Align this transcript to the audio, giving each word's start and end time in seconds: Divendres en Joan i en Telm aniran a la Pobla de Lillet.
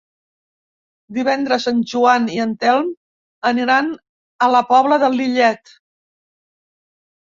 Divendres 1.17 1.67
en 1.73 1.83
Joan 1.91 2.25
i 2.37 2.41
en 2.47 2.57
Telm 2.65 2.91
aniran 3.53 3.95
a 4.49 4.51
la 4.59 4.67
Pobla 4.75 5.03
de 5.09 5.15
Lillet. 5.23 5.81